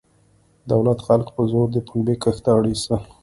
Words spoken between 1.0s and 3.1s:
خلک په زور د پنبې کښت ته اړ ایستل.